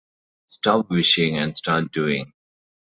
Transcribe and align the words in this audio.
Stop 0.47 0.89
wishing 0.89 1.37
and 1.37 1.55
start 1.55 1.91
doing. 1.91 2.33